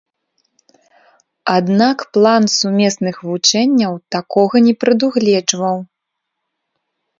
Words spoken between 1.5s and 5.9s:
Аднак план сумесных вучэнняў такога не прадугледжваў.